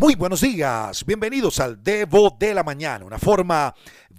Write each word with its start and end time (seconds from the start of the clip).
Muy 0.00 0.14
buenos 0.14 0.40
días, 0.40 1.04
bienvenidos 1.04 1.60
al 1.60 1.84
Devo 1.84 2.34
de 2.40 2.54
la 2.54 2.64
Mañana, 2.64 3.04
una 3.04 3.18
forma 3.18 3.74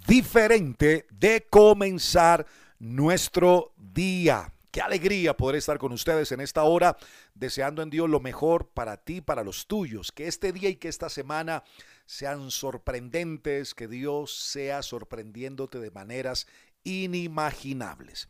diferente 0.06 1.08
de 1.10 1.48
comenzar 1.50 2.46
nuestro 2.78 3.72
día. 3.76 4.52
Qué 4.70 4.80
alegría 4.80 5.36
poder 5.36 5.56
estar 5.56 5.78
con 5.78 5.90
ustedes 5.90 6.30
en 6.30 6.38
esta 6.38 6.62
hora, 6.62 6.96
deseando 7.34 7.82
en 7.82 7.90
Dios 7.90 8.08
lo 8.08 8.20
mejor 8.20 8.68
para 8.68 8.96
ti, 8.96 9.22
para 9.22 9.42
los 9.42 9.66
tuyos. 9.66 10.12
Que 10.12 10.28
este 10.28 10.52
día 10.52 10.68
y 10.68 10.76
que 10.76 10.86
esta 10.86 11.08
semana 11.08 11.64
sean 12.06 12.52
sorprendentes, 12.52 13.74
que 13.74 13.88
Dios 13.88 14.36
sea 14.36 14.84
sorprendiéndote 14.84 15.80
de 15.80 15.90
maneras 15.90 16.46
inimaginables. 16.84 18.28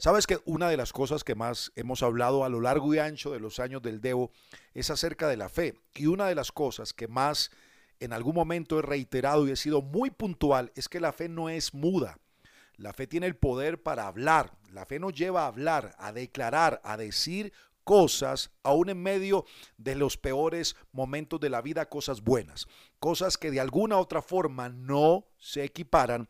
Sabes 0.00 0.28
que 0.28 0.38
una 0.44 0.68
de 0.68 0.76
las 0.76 0.92
cosas 0.92 1.24
que 1.24 1.34
más 1.34 1.72
hemos 1.74 2.04
hablado 2.04 2.44
a 2.44 2.48
lo 2.48 2.60
largo 2.60 2.94
y 2.94 3.00
ancho 3.00 3.32
de 3.32 3.40
los 3.40 3.58
años 3.58 3.82
del 3.82 4.00
Devo 4.00 4.30
es 4.72 4.90
acerca 4.90 5.26
de 5.26 5.36
la 5.36 5.48
fe. 5.48 5.74
Y 5.92 6.06
una 6.06 6.28
de 6.28 6.36
las 6.36 6.52
cosas 6.52 6.92
que 6.92 7.08
más 7.08 7.50
en 7.98 8.12
algún 8.12 8.36
momento 8.36 8.78
he 8.78 8.82
reiterado 8.82 9.48
y 9.48 9.50
he 9.50 9.56
sido 9.56 9.82
muy 9.82 10.10
puntual 10.10 10.70
es 10.76 10.88
que 10.88 11.00
la 11.00 11.10
fe 11.10 11.28
no 11.28 11.48
es 11.48 11.74
muda. 11.74 12.20
La 12.76 12.92
fe 12.92 13.08
tiene 13.08 13.26
el 13.26 13.34
poder 13.34 13.82
para 13.82 14.06
hablar. 14.06 14.56
La 14.70 14.86
fe 14.86 15.00
nos 15.00 15.14
lleva 15.14 15.42
a 15.42 15.48
hablar, 15.48 15.96
a 15.98 16.12
declarar, 16.12 16.80
a 16.84 16.96
decir 16.96 17.52
cosas, 17.82 18.52
aún 18.62 18.90
en 18.90 19.02
medio 19.02 19.46
de 19.78 19.96
los 19.96 20.16
peores 20.16 20.76
momentos 20.92 21.40
de 21.40 21.50
la 21.50 21.60
vida, 21.60 21.88
cosas 21.88 22.22
buenas, 22.22 22.68
cosas 23.00 23.36
que 23.36 23.50
de 23.50 23.58
alguna 23.58 23.96
u 23.96 24.00
otra 24.00 24.22
forma 24.22 24.68
no 24.68 25.24
se 25.38 25.64
equiparan 25.64 26.28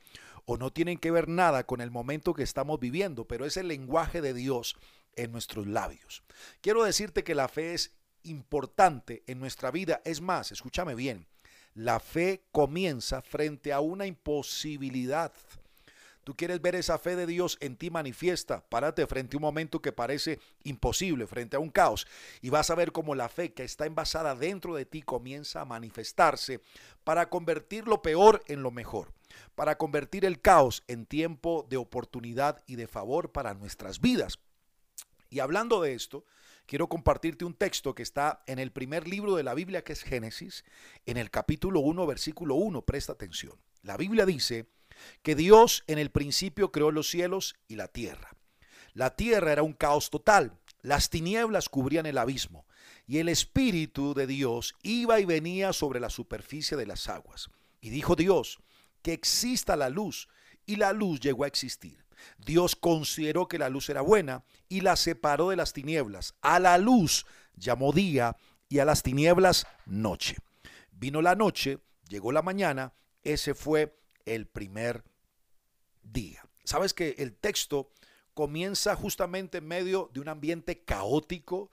o 0.51 0.57
no 0.57 0.73
tienen 0.73 0.97
que 0.97 1.11
ver 1.11 1.29
nada 1.29 1.65
con 1.65 1.83
el 1.83 1.91
momento 1.91 2.33
que 2.33 2.43
estamos 2.43 2.81
viviendo, 2.81 3.27
pero 3.27 3.45
es 3.45 3.59
el 3.59 3.69
lenguaje 3.69 4.23
de 4.23 4.33
Dios 4.33 4.77
en 5.15 5.31
nuestros 5.31 5.67
labios. 5.67 6.23
Quiero 6.63 6.85
decirte 6.85 7.23
que 7.23 7.35
la 7.35 7.49
fe 7.49 7.75
es 7.75 7.93
importante 8.23 9.23
en 9.27 9.41
nuestra 9.41 9.71
vida. 9.71 10.01
Es 10.07 10.23
más, 10.23 10.51
escúchame 10.51 10.95
bien, 10.95 11.27
la 11.75 12.01
fe 12.01 12.45
comienza 12.51 13.21
frente 13.21 13.75
a 13.75 13.81
una 13.81 14.07
imposibilidad. 14.07 15.35
Tú 16.29 16.37
quieres 16.37 16.61
ver 16.61 16.75
esa 16.75 16.99
fe 16.99 17.17
de 17.17 17.27
Dios 17.27 17.57
en 17.59 17.79
ti 17.79 17.89
manifiesta. 17.89 18.63
Párate 18.69 19.07
frente 19.07 19.35
a 19.35 19.39
un 19.39 19.41
momento 19.45 19.81
que 19.81 19.93
parece 19.93 20.39
imposible, 20.63 21.27
frente 21.27 21.57
a 21.57 21.59
un 21.59 21.71
caos, 21.71 22.07
y 22.43 22.51
vas 22.51 22.69
a 22.69 22.75
ver 22.75 22.93
cómo 22.93 23.15
la 23.15 23.31
fe 23.31 23.55
que 23.55 23.65
está 23.65 23.87
envasada 23.87 24.35
dentro 24.35 24.75
de 24.75 24.85
ti 24.85 25.01
comienza 25.01 25.63
a 25.63 25.65
manifestarse 25.65 26.61
para 27.03 27.31
convertir 27.31 27.89
lo 27.89 28.03
peor 28.03 28.43
en 28.47 28.63
lo 28.63 28.71
mejor 28.71 29.15
para 29.55 29.79
convertir 29.79 30.27
el 30.27 30.43
caos 30.43 30.85
en 30.87 31.07
tiempo 31.07 31.67
de 31.71 31.79
oportunidad 31.79 32.63
y 32.67 32.77
de 32.77 32.89
favor 32.89 33.33
para 33.33 33.55
nuestras 33.55 33.99
vidas. 33.99 34.39
Y 35.31 35.41
hablando 35.41 35.81
de 35.81 35.95
esto, 35.95 36.27
quiero 36.67 36.91
compartirte 36.91 37.47
un 37.47 37.55
texto 37.55 37.95
que 37.95 38.03
está 38.03 38.43
en 38.47 38.59
el 38.59 38.71
primer 38.71 39.09
libro 39.09 39.35
de 39.35 39.45
la 39.45 39.55
Biblia, 39.55 39.83
que 39.83 39.95
es 39.95 40.03
Génesis, 40.03 40.63
en 41.07 41.17
el 41.17 41.31
capítulo 41.31 41.81
1, 41.81 42.07
versículo 42.07 42.57
1. 42.57 42.83
Presta 42.83 43.13
atención. 43.13 43.55
La 43.81 43.97
Biblia 43.97 44.27
dice 44.27 44.67
que 45.23 45.35
Dios 45.35 45.85
en 45.87 45.99
el 45.99 46.11
principio 46.11 46.73
creó 46.73 46.91
los 46.91 47.09
cielos 47.09 47.57
y 47.69 47.77
la 47.77 47.89
tierra. 47.89 48.31
La 48.95 49.15
tierra 49.15 49.53
era 49.53 49.63
un 49.63 49.73
caos 49.73 50.11
total. 50.11 50.59
Las 50.83 51.11
tinieblas 51.11 51.69
cubrían 51.69 52.07
el 52.07 52.19
abismo 52.19 52.67
y 53.07 53.19
el 53.19 53.29
Espíritu 53.29 54.15
de 54.15 54.27
Dios 54.27 54.75
iba 54.83 55.19
y 55.19 55.25
venía 55.25 55.73
sobre 55.73 55.99
la 55.99 56.11
superficie 56.11 56.77
de 56.77 56.87
las 56.87 57.09
aguas. 57.09 57.49
Y 57.81 57.91
dijo 57.91 58.17
Dios, 58.17 58.59
que 59.03 59.13
exista 59.13 59.77
la 59.77 59.89
luz 59.89 60.29
y 60.67 60.77
la 60.77 60.93
luz 60.93 61.21
llegó 61.21 61.45
a 61.45 61.47
existir. 61.47 62.05
Dios 62.37 62.77
consideró 62.77 63.49
que 63.49 63.59
la 63.59 63.69
luz 63.69 63.89
era 63.89 64.03
buena 64.03 64.45
y 64.69 64.83
la 64.83 64.97
separó 64.97 65.51
de 65.51 65.57
las 65.57 65.73
tinieblas. 65.73 66.35
A 66.43 66.59
la 66.59 66.77
luz 66.77 67.25
llamó 67.57 67.93
día 67.93 68.37
y 68.69 68.81
a 68.81 68.85
las 68.85 69.03
tinieblas 69.03 69.67
noche. 69.87 70.37
Vino 70.93 71.23
la 71.23 71.35
noche, 71.35 71.79
llegó 72.09 72.33
la 72.33 72.43
mañana, 72.43 72.93
ese 73.23 73.55
fue 73.55 73.97
el 74.35 74.47
primer 74.47 75.05
día. 76.03 76.45
Sabes 76.65 76.95
que 76.95 77.15
el 77.19 77.35
texto 77.35 77.91
comienza 78.35 78.95
justamente 78.95 79.59
en 79.59 79.67
medio 79.67 80.11
de 80.13 80.21
un 80.21 80.29
ambiente 80.29 80.85
caótico, 80.85 81.71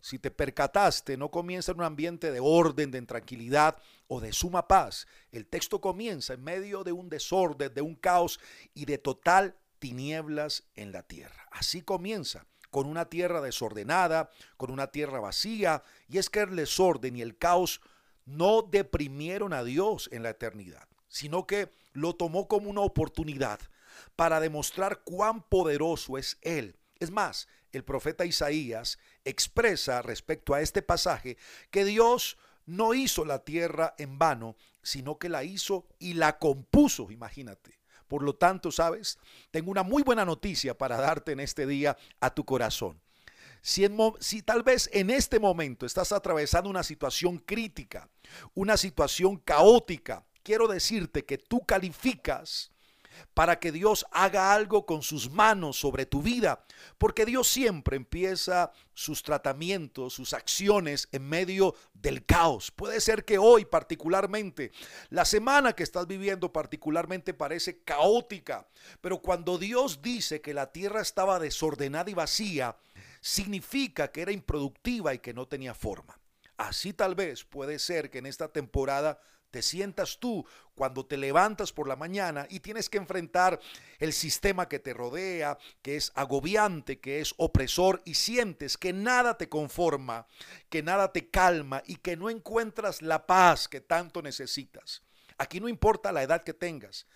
si 0.00 0.18
te 0.18 0.30
percataste, 0.30 1.16
no 1.16 1.30
comienza 1.30 1.72
en 1.72 1.78
un 1.78 1.84
ambiente 1.84 2.30
de 2.30 2.38
orden, 2.40 2.90
de 2.90 3.02
tranquilidad 3.02 3.76
o 4.06 4.20
de 4.20 4.32
suma 4.32 4.68
paz. 4.68 5.06
El 5.32 5.46
texto 5.46 5.80
comienza 5.80 6.34
en 6.34 6.44
medio 6.44 6.84
de 6.84 6.92
un 6.92 7.08
desorden, 7.08 7.74
de 7.74 7.82
un 7.82 7.96
caos 7.96 8.38
y 8.72 8.84
de 8.84 8.98
total 8.98 9.56
tinieblas 9.78 10.64
en 10.74 10.92
la 10.92 11.02
tierra. 11.02 11.48
Así 11.50 11.82
comienza, 11.82 12.46
con 12.70 12.86
una 12.86 13.08
tierra 13.08 13.40
desordenada, 13.40 14.30
con 14.56 14.70
una 14.70 14.88
tierra 14.88 15.18
vacía. 15.18 15.82
Y 16.08 16.18
es 16.18 16.30
que 16.30 16.40
el 16.40 16.56
desorden 16.56 17.16
y 17.16 17.22
el 17.22 17.36
caos 17.36 17.80
no 18.24 18.62
deprimieron 18.62 19.52
a 19.52 19.64
Dios 19.64 20.08
en 20.12 20.22
la 20.22 20.30
eternidad, 20.30 20.88
sino 21.08 21.46
que 21.46 21.70
lo 21.96 22.14
tomó 22.14 22.46
como 22.46 22.70
una 22.70 22.82
oportunidad 22.82 23.58
para 24.14 24.40
demostrar 24.40 25.02
cuán 25.02 25.42
poderoso 25.42 26.18
es 26.18 26.38
Él. 26.42 26.76
Es 26.98 27.10
más, 27.10 27.48
el 27.72 27.84
profeta 27.84 28.24
Isaías 28.24 28.98
expresa 29.24 30.02
respecto 30.02 30.54
a 30.54 30.60
este 30.60 30.82
pasaje 30.82 31.36
que 31.70 31.84
Dios 31.84 32.36
no 32.66 32.94
hizo 32.94 33.24
la 33.24 33.44
tierra 33.44 33.94
en 33.98 34.18
vano, 34.18 34.56
sino 34.82 35.18
que 35.18 35.28
la 35.28 35.44
hizo 35.44 35.86
y 35.98 36.14
la 36.14 36.38
compuso, 36.38 37.10
imagínate. 37.10 37.78
Por 38.08 38.22
lo 38.22 38.36
tanto, 38.36 38.70
sabes, 38.70 39.18
tengo 39.50 39.70
una 39.70 39.82
muy 39.82 40.02
buena 40.02 40.24
noticia 40.24 40.76
para 40.76 40.96
darte 40.96 41.32
en 41.32 41.40
este 41.40 41.66
día 41.66 41.96
a 42.20 42.34
tu 42.34 42.44
corazón. 42.44 43.00
Si, 43.62 43.84
si, 44.20 44.42
tal 44.42 44.62
vez 44.62 44.88
en 44.92 45.10
este 45.10 45.40
momento 45.40 45.86
estás 45.86 46.12
atravesando 46.12 46.70
una 46.70 46.84
situación 46.84 47.38
crítica, 47.38 48.08
una 48.54 48.76
situación 48.76 49.38
caótica, 49.38 50.24
quiero 50.46 50.68
decirte 50.68 51.24
que 51.24 51.38
tú 51.38 51.66
calificas 51.66 52.70
para 53.34 53.58
que 53.58 53.72
Dios 53.72 54.06
haga 54.12 54.52
algo 54.52 54.86
con 54.86 55.02
sus 55.02 55.28
manos 55.28 55.76
sobre 55.76 56.06
tu 56.06 56.22
vida, 56.22 56.64
porque 56.98 57.26
Dios 57.26 57.48
siempre 57.48 57.96
empieza 57.96 58.70
sus 58.94 59.24
tratamientos, 59.24 60.12
sus 60.12 60.34
acciones 60.34 61.08
en 61.10 61.28
medio 61.28 61.74
del 61.94 62.24
caos. 62.24 62.70
Puede 62.70 63.00
ser 63.00 63.24
que 63.24 63.38
hoy 63.38 63.64
particularmente, 63.64 64.70
la 65.08 65.24
semana 65.24 65.72
que 65.72 65.82
estás 65.82 66.06
viviendo 66.06 66.52
particularmente 66.52 67.34
parece 67.34 67.82
caótica, 67.82 68.68
pero 69.00 69.18
cuando 69.18 69.58
Dios 69.58 70.00
dice 70.00 70.40
que 70.40 70.54
la 70.54 70.70
tierra 70.70 71.00
estaba 71.00 71.40
desordenada 71.40 72.08
y 72.08 72.14
vacía, 72.14 72.76
significa 73.20 74.12
que 74.12 74.22
era 74.22 74.30
improductiva 74.30 75.12
y 75.12 75.18
que 75.18 75.34
no 75.34 75.48
tenía 75.48 75.74
forma. 75.74 76.20
Así 76.56 76.92
tal 76.92 77.14
vez 77.14 77.44
puede 77.44 77.80
ser 77.80 78.10
que 78.10 78.18
en 78.18 78.26
esta 78.26 78.48
temporada 78.48 79.18
te 79.56 79.62
sientas 79.62 80.18
tú 80.20 80.44
cuando 80.74 81.06
te 81.06 81.16
levantas 81.16 81.72
por 81.72 81.88
la 81.88 81.96
mañana 81.96 82.46
y 82.50 82.60
tienes 82.60 82.90
que 82.90 82.98
enfrentar 82.98 83.58
el 83.98 84.12
sistema 84.12 84.68
que 84.68 84.78
te 84.78 84.92
rodea, 84.92 85.56
que 85.80 85.96
es 85.96 86.12
agobiante, 86.14 87.00
que 87.00 87.20
es 87.20 87.32
opresor 87.38 88.02
y 88.04 88.12
sientes 88.12 88.76
que 88.76 88.92
nada 88.92 89.38
te 89.38 89.48
conforma, 89.48 90.26
que 90.68 90.82
nada 90.82 91.10
te 91.10 91.30
calma 91.30 91.82
y 91.86 91.96
que 91.96 92.18
no 92.18 92.28
encuentras 92.28 93.00
la 93.00 93.26
paz 93.26 93.66
que 93.66 93.80
tanto 93.80 94.20
necesitas. 94.20 95.02
Aquí 95.38 95.58
no 95.58 95.70
importa 95.70 96.12
la 96.12 96.22
edad 96.22 96.44
que 96.44 96.52
tengas. 96.52 97.06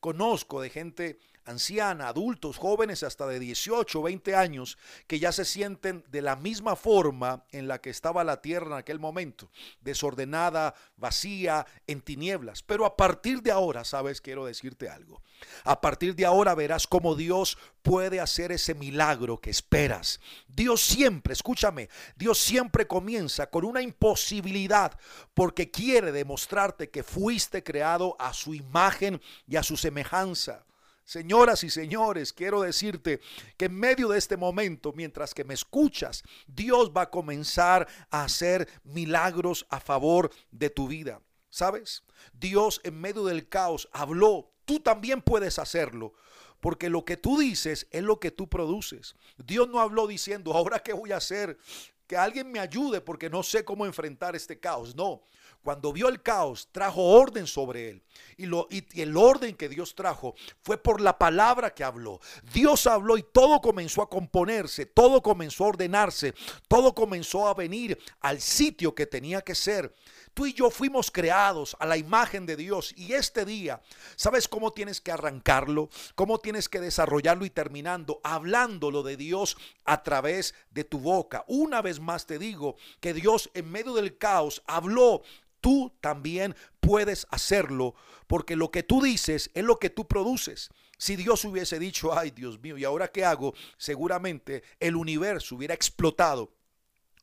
Conozco 0.00 0.62
de 0.62 0.70
gente 0.70 1.20
anciana, 1.44 2.08
adultos, 2.08 2.56
jóvenes 2.56 3.02
hasta 3.02 3.26
de 3.26 3.38
18 3.38 4.00
o 4.00 4.02
20 4.02 4.34
años, 4.34 4.78
que 5.06 5.18
ya 5.18 5.32
se 5.32 5.44
sienten 5.44 6.04
de 6.08 6.22
la 6.22 6.36
misma 6.36 6.76
forma 6.76 7.44
en 7.50 7.68
la 7.68 7.80
que 7.80 7.90
estaba 7.90 8.24
la 8.24 8.40
tierra 8.40 8.66
en 8.68 8.72
aquel 8.74 8.98
momento, 8.98 9.50
desordenada, 9.80 10.74
vacía, 10.96 11.66
en 11.86 12.00
tinieblas. 12.00 12.62
Pero 12.62 12.84
a 12.84 12.96
partir 12.96 13.42
de 13.42 13.50
ahora, 13.50 13.84
sabes, 13.84 14.20
quiero 14.20 14.44
decirte 14.44 14.88
algo. 14.88 15.22
A 15.64 15.80
partir 15.80 16.14
de 16.14 16.26
ahora 16.26 16.54
verás 16.54 16.86
cómo 16.86 17.14
Dios 17.14 17.56
puede 17.82 18.20
hacer 18.20 18.52
ese 18.52 18.74
milagro 18.74 19.40
que 19.40 19.50
esperas. 19.50 20.20
Dios 20.48 20.82
siempre, 20.82 21.32
escúchame, 21.32 21.88
Dios 22.16 22.38
siempre 22.38 22.86
comienza 22.86 23.48
con 23.48 23.64
una 23.64 23.82
imposibilidad 23.82 24.98
porque 25.34 25.70
quiere 25.70 26.12
demostrarte 26.12 26.90
que 26.90 27.02
fuiste 27.02 27.62
creado 27.62 28.16
a 28.18 28.34
su 28.34 28.54
imagen 28.54 29.20
y 29.46 29.56
a 29.56 29.62
su 29.62 29.76
semejanza. 29.76 30.64
Señoras 31.10 31.64
y 31.64 31.70
señores, 31.70 32.32
quiero 32.32 32.62
decirte 32.62 33.20
que 33.56 33.64
en 33.64 33.74
medio 33.74 34.10
de 34.10 34.16
este 34.16 34.36
momento, 34.36 34.92
mientras 34.92 35.34
que 35.34 35.42
me 35.42 35.54
escuchas, 35.54 36.22
Dios 36.46 36.92
va 36.96 37.02
a 37.02 37.10
comenzar 37.10 37.88
a 38.12 38.22
hacer 38.22 38.68
milagros 38.84 39.66
a 39.70 39.80
favor 39.80 40.30
de 40.52 40.70
tu 40.70 40.86
vida. 40.86 41.20
¿Sabes? 41.48 42.04
Dios 42.32 42.80
en 42.84 43.00
medio 43.00 43.24
del 43.24 43.48
caos 43.48 43.88
habló. 43.90 44.52
Tú 44.64 44.78
también 44.78 45.20
puedes 45.20 45.58
hacerlo. 45.58 46.12
Porque 46.60 46.88
lo 46.88 47.04
que 47.04 47.16
tú 47.16 47.38
dices 47.38 47.88
es 47.90 48.04
lo 48.04 48.20
que 48.20 48.30
tú 48.30 48.48
produces. 48.48 49.16
Dios 49.36 49.68
no 49.68 49.80
habló 49.80 50.06
diciendo, 50.06 50.52
ahora 50.52 50.78
qué 50.78 50.92
voy 50.92 51.10
a 51.10 51.16
hacer. 51.16 51.58
Que 52.06 52.16
alguien 52.16 52.52
me 52.52 52.60
ayude 52.60 53.00
porque 53.00 53.28
no 53.28 53.42
sé 53.42 53.64
cómo 53.64 53.84
enfrentar 53.84 54.36
este 54.36 54.60
caos. 54.60 54.94
No, 54.94 55.22
cuando 55.62 55.92
vio 55.92 56.08
el 56.08 56.22
caos, 56.22 56.68
trajo 56.72 57.02
orden 57.02 57.46
sobre 57.46 57.90
él. 57.90 58.02
Y, 58.36 58.46
lo, 58.46 58.66
y, 58.70 58.84
el 59.00 59.16
orden 59.16 59.54
que 59.54 59.68
Dios 59.68 59.94
trajo 59.94 60.34
fue 60.62 60.78
por 60.78 61.00
la 61.00 61.18
palabra 61.18 61.74
que 61.74 61.84
habló. 61.84 62.20
Dios 62.52 62.86
habló 62.86 63.18
y 63.18 63.22
todo 63.22 63.60
comenzó 63.60 64.02
a 64.02 64.08
componerse, 64.08 64.86
todo 64.86 65.22
comenzó 65.22 65.64
a 65.64 65.68
ordenarse, 65.68 66.34
todo 66.68 66.94
comenzó 66.94 67.46
a 67.46 67.54
venir 67.54 67.98
al 68.20 68.40
sitio 68.40 68.94
que 68.94 69.06
tenía 69.06 69.42
que 69.42 69.54
ser. 69.54 69.94
Tú 70.34 70.46
y 70.46 70.52
yo 70.54 70.70
fuimos 70.70 71.10
creados 71.10 71.76
a 71.80 71.86
la 71.86 71.96
imagen 71.96 72.46
de 72.46 72.56
Dios 72.56 72.94
y 72.96 73.12
este 73.12 73.44
día, 73.44 73.80
¿sabes 74.16 74.48
cómo 74.48 74.72
tienes 74.72 75.00
que 75.00 75.12
arrancarlo? 75.12 75.90
¿Cómo 76.14 76.38
tienes 76.38 76.68
que 76.68 76.80
desarrollarlo 76.80 77.44
y 77.44 77.50
terminando? 77.50 78.20
Hablándolo 78.22 79.02
de 79.02 79.16
Dios 79.16 79.56
a 79.84 80.02
través 80.02 80.54
de 80.70 80.84
tu 80.84 80.98
boca. 80.98 81.44
Una 81.48 81.82
vez 81.82 82.00
más 82.00 82.26
te 82.26 82.38
digo 82.38 82.76
que 83.00 83.12
Dios 83.12 83.50
en 83.54 83.70
medio 83.70 83.94
del 83.94 84.16
caos 84.18 84.62
habló 84.66 85.22
tú 85.60 85.92
también 86.00 86.56
puedes 86.80 87.26
hacerlo, 87.30 87.94
porque 88.26 88.56
lo 88.56 88.70
que 88.70 88.82
tú 88.82 89.02
dices 89.02 89.50
es 89.54 89.64
lo 89.64 89.78
que 89.78 89.90
tú 89.90 90.06
produces. 90.06 90.70
Si 90.98 91.16
Dios 91.16 91.44
hubiese 91.44 91.78
dicho, 91.78 92.16
ay 92.16 92.30
Dios 92.30 92.60
mío, 92.60 92.76
¿y 92.76 92.84
ahora 92.84 93.08
qué 93.08 93.24
hago? 93.24 93.54
Seguramente 93.76 94.62
el 94.78 94.96
universo 94.96 95.56
hubiera 95.56 95.74
explotado. 95.74 96.52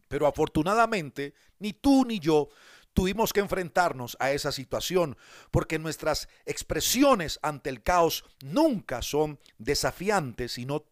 Pero 0.08 0.26
afortunadamente, 0.26 1.34
ni 1.60 1.74
tú 1.74 2.06
ni 2.06 2.20
yo 2.20 2.50
tuvimos 2.98 3.32
que 3.32 3.42
enfrentarnos 3.42 4.18
a 4.20 4.32
esa 4.32 4.52
situación, 4.52 5.18
porque 5.52 5.78
nuestras 5.78 6.30
expresiones 6.48 7.38
ante 7.44 7.70
el 7.70 7.84
caos 7.84 8.26
nunca 8.42 9.04
son 9.04 9.40
desafiantes, 9.60 10.54
sino 10.54 10.84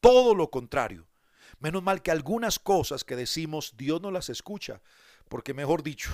todo 0.00 0.36
lo 0.36 0.52
contrario. 0.52 1.08
Menos 1.58 1.82
mal 1.82 2.00
que 2.00 2.12
algunas 2.12 2.60
cosas 2.60 3.02
que 3.02 3.16
decimos 3.16 3.74
Dios 3.76 4.00
no 4.00 4.12
las 4.12 4.28
escucha, 4.28 4.80
porque 5.28 5.52
mejor 5.52 5.82
dicho, 5.82 6.10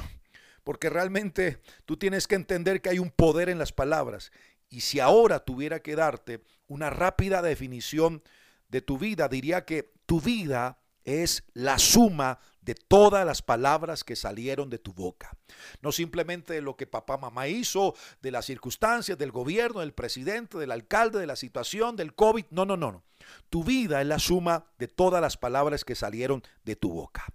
porque 0.65 0.89
realmente 0.89 1.61
tú 1.85 1.99
tienes 1.99 2.27
que 2.27 2.37
entender 2.37 2.81
que 2.81 2.89
hay 2.89 2.99
un 2.99 3.11
poder 3.11 3.51
en 3.51 3.59
las 3.59 3.71
palabras. 3.71 4.33
Y 4.71 4.81
si 4.81 4.99
ahora 4.99 5.41
tuviera 5.41 5.83
que 5.83 5.95
darte 5.95 6.43
una 6.69 6.89
rápida 6.89 7.43
definición 7.43 8.23
de 8.71 8.81
tu 8.81 8.97
vida, 8.97 9.29
diría 9.29 9.67
que 9.67 9.93
tu 10.07 10.23
vida 10.23 10.79
es 11.05 11.45
la 11.53 11.79
suma 11.79 12.41
de 12.65 12.75
todas 12.75 13.27
las 13.27 13.43
palabras 13.43 14.05
que 14.05 14.17
salieron 14.17 14.71
de 14.71 14.79
tu 14.79 14.93
boca. 14.93 15.37
No 15.83 15.93
simplemente 15.93 16.55
de 16.55 16.63
lo 16.63 16.77
que 16.77 16.87
papá, 16.87 17.19
mamá 17.19 17.49
hizo, 17.49 17.95
de 18.23 18.31
las 18.31 18.47
circunstancias, 18.47 19.19
del 19.19 19.33
gobierno, 19.33 19.81
del 19.81 19.93
presidente, 19.93 20.59
del 20.59 20.73
alcalde, 20.73 21.19
de 21.19 21.27
la 21.27 21.37
situación, 21.37 21.97
del 21.97 22.15
COVID. 22.15 22.47
No, 22.51 22.65
no, 22.65 22.77
no. 22.77 23.03
Tu 23.51 23.65
vida 23.65 24.01
es 24.01 24.07
la 24.07 24.19
suma 24.19 24.67
de 24.79 24.89
todas 24.89 25.21
las 25.21 25.37
palabras 25.37 25.85
que 25.85 25.95
salieron 25.95 26.43
de 26.65 26.77
tu 26.77 26.91
boca. 26.91 27.27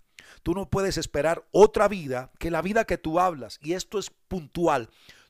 Tú 0.44 0.54
no 0.54 0.70
puedes 0.70 0.98
esperar 0.98 1.46
otra 1.52 1.88
vida 1.88 2.32
que 2.40 2.52
la 2.52 2.62
vida 2.62 2.86
que 2.86 2.98
tú 2.98 3.20
hablas. 3.20 3.60
Y 3.62 3.74
esto 3.74 4.00
es 4.00 4.12
puntual. 4.28 4.90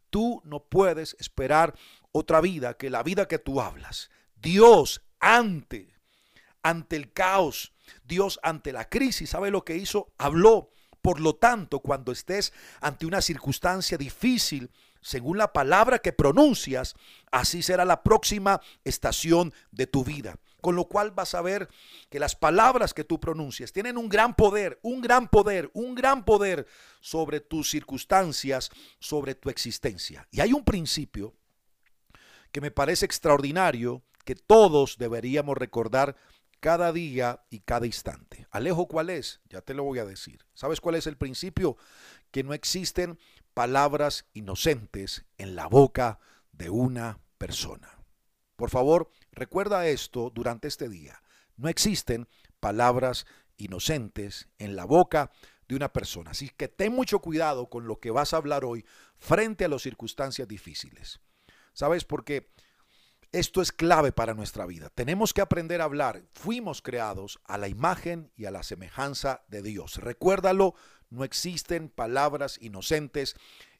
Tú 0.09 0.41
no 0.45 0.63
puedes 0.63 1.15
esperar 1.19 1.75
otra 2.11 2.41
vida 2.41 2.75
que 2.75 2.89
la 2.89 3.03
vida 3.03 3.27
que 3.27 3.39
tú 3.39 3.61
hablas. 3.61 4.09
Dios 4.35 5.01
ante, 5.19 5.93
ante 6.63 6.95
el 6.95 7.11
caos, 7.13 7.73
Dios 8.03 8.39
ante 8.43 8.71
la 8.71 8.89
crisis, 8.89 9.31
¿sabe 9.31 9.51
lo 9.51 9.63
que 9.63 9.75
hizo? 9.75 10.13
Habló. 10.17 10.71
Por 11.01 11.21
lo 11.21 11.35
tanto, 11.35 11.79
cuando 11.79 12.11
estés 12.11 12.51
ante 12.81 13.05
una 13.05 13.21
circunstancia 13.21 13.97
difícil, 13.97 14.69
según 15.01 15.37
la 15.37 15.53
palabra 15.53 15.99
que 15.99 16.11
pronuncias, 16.11 16.95
así 17.31 17.61
será 17.61 17.85
la 17.85 18.03
próxima 18.03 18.59
estación 18.83 19.53
de 19.71 19.87
tu 19.87 20.03
vida. 20.03 20.37
Con 20.61 20.75
lo 20.75 20.89
cual 20.89 21.11
vas 21.11 21.35
a 21.35 21.41
ver 21.41 21.69
que 22.09 22.19
las 22.19 22.35
palabras 22.35 22.93
que 22.93 23.05
tú 23.05 23.17
pronuncias 23.17 23.71
tienen 23.71 23.97
un 23.97 24.09
gran 24.09 24.35
poder, 24.35 24.77
un 24.81 24.99
gran 24.99 25.29
poder, 25.29 25.71
un 25.73 25.95
gran 25.95 26.25
poder 26.25 26.67
sobre 26.99 27.39
tus 27.39 27.69
circunstancias, 27.69 28.69
sobre 28.99 29.35
tu 29.35 29.49
existencia. 29.49 30.27
Y 30.31 30.41
hay 30.41 30.51
un 30.51 30.65
principio 30.65 31.33
que 32.51 32.59
me 32.59 32.71
parece 32.71 33.05
extraordinario 33.05 34.03
que 34.25 34.35
todos 34.35 34.97
deberíamos 34.97 35.57
recordar 35.57 36.17
cada 36.59 36.91
día 36.91 37.43
y 37.49 37.61
cada 37.61 37.85
instante. 37.85 38.47
Alejo, 38.51 38.87
¿cuál 38.87 39.09
es? 39.09 39.41
Ya 39.49 39.61
te 39.61 39.73
lo 39.73 39.83
voy 39.83 39.99
a 39.99 40.05
decir. 40.05 40.45
¿Sabes 40.53 40.81
cuál 40.81 40.95
es 40.95 41.07
el 41.07 41.17
principio? 41.17 41.77
Que 42.31 42.43
no 42.43 42.53
existen 42.53 43.17
palabras 43.53 44.25
inocentes 44.33 45.25
en 45.37 45.55
la 45.55 45.67
boca 45.67 46.19
de 46.51 46.69
una 46.69 47.19
persona. 47.37 47.99
Por 48.55 48.69
favor, 48.69 49.09
recuerda 49.31 49.87
esto 49.87 50.31
durante 50.33 50.67
este 50.67 50.89
día. 50.89 51.21
No 51.55 51.69
existen 51.69 52.27
palabras 52.59 53.25
inocentes 53.57 54.49
en 54.57 54.75
la 54.75 54.85
boca 54.85 55.31
de 55.67 55.75
una 55.75 55.93
persona. 55.93 56.31
Así 56.31 56.49
que 56.49 56.67
ten 56.67 56.93
mucho 56.93 57.19
cuidado 57.19 57.69
con 57.69 57.87
lo 57.87 57.99
que 57.99 58.11
vas 58.11 58.33
a 58.33 58.37
hablar 58.37 58.65
hoy 58.65 58.85
frente 59.17 59.65
a 59.65 59.69
las 59.69 59.83
circunstancias 59.83 60.47
difíciles. 60.47 61.21
¿Sabes? 61.73 62.03
Porque 62.03 62.49
esto 63.31 63.61
es 63.61 63.71
clave 63.71 64.11
para 64.11 64.33
nuestra 64.33 64.65
vida. 64.65 64.89
Tenemos 64.89 65.33
que 65.33 65.41
aprender 65.41 65.81
a 65.81 65.85
hablar. 65.85 66.23
Fuimos 66.31 66.81
creados 66.81 67.39
a 67.45 67.57
la 67.57 67.67
imagen 67.67 68.31
y 68.35 68.45
a 68.45 68.51
la 68.51 68.63
semejanza 68.63 69.43
de 69.47 69.61
Dios. 69.61 69.97
Recuérdalo, 69.97 70.73
no 71.09 71.23
existen 71.23 71.89
palabras 71.89 72.57
inocentes 72.61 73.35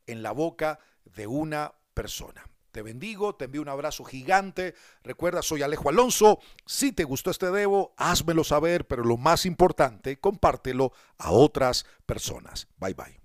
en 0.08 0.24
la 0.24 0.32
boca 0.32 0.80
de 1.06 1.28
una 1.28 1.74
persona. 1.94 2.48
Te 2.72 2.84
bendigo, 2.84 3.36
te 3.36 3.46
envío 3.46 3.62
un 3.62 3.70
abrazo 3.70 4.04
gigante. 4.04 4.76
Recuerda, 5.04 5.42
soy 5.42 5.64
Alejo 5.64 5.90
Alonso. 5.90 6.40
Si 6.66 6.92
te 6.92 7.04
gustó 7.04 7.32
este 7.32 7.50
debo, 7.50 7.94
házmelo 7.98 8.44
saber, 8.44 8.86
pero 8.86 9.04
lo 9.04 9.18
más 9.18 9.46
importante, 9.46 10.20
compártelo 10.20 10.94
a 11.18 11.32
otras 11.32 11.86
personas. 12.06 12.68
Bye 12.78 12.94
bye. 12.94 13.19